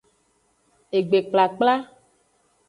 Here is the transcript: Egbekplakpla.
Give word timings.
Egbekplakpla. 0.99 1.75